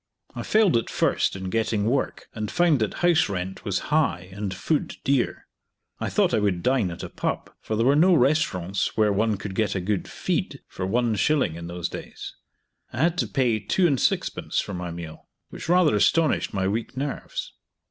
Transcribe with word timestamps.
I 0.33 0.41
failed 0.41 0.77
at 0.77 0.89
first 0.89 1.35
in 1.35 1.51
getting 1.51 1.85
work, 1.85 2.25
and 2.33 2.49
found 2.49 2.79
that 2.79 2.95
house 3.05 3.29
rent 3.29 3.63
was 3.63 3.91
high 3.93 4.29
and 4.31 4.51
food 4.51 4.95
dear. 5.03 5.45
I 5.99 6.09
thought 6.09 6.33
I 6.33 6.39
would 6.39 6.63
dine 6.63 6.89
at 6.89 7.03
a 7.03 7.09
pub, 7.09 7.51
for 7.59 7.75
there 7.75 7.85
were 7.85 7.95
no 7.95 8.15
restaurants 8.15 8.97
where 8.97 9.13
one 9.13 9.37
could 9.37 9.53
get 9.53 9.75
a 9.75 9.79
good 9.79 10.07
"feed" 10.07 10.61
for 10.67 10.87
one 10.87 11.13
shilling 11.13 11.53
in 11.53 11.67
those 11.67 11.87
days. 11.87 12.33
I 12.91 12.97
had 13.03 13.15
to 13.19 13.27
pay 13.27 13.59
2s. 13.59 13.87
6d. 13.97 14.63
for 14.63 14.73
my 14.73 14.89
meal, 14.89 15.27
which 15.51 15.69
rather 15.69 15.95
astonished 15.95 16.51
my 16.51 16.67
weak 16.67 16.97
nerves. 16.97 17.53